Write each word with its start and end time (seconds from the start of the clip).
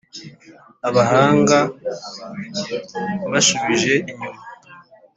abahanga 0.87 1.57
mbashubije 3.29 3.93
inyuma, 4.11 4.41